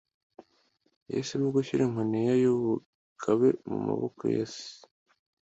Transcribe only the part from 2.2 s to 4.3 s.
ye y'ubugabe mu maboko